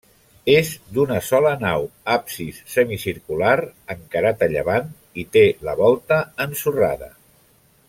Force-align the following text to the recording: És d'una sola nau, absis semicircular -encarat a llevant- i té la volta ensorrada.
És 0.51 0.69
d'una 0.97 1.17
sola 1.27 1.51
nau, 1.63 1.85
absis 2.13 2.57
semicircular 2.77 3.53
-encarat 3.67 4.41
a 4.47 4.49
llevant- 4.55 4.91
i 5.25 5.27
té 5.39 5.45
la 5.69 5.77
volta 5.85 6.23
ensorrada. 6.49 7.13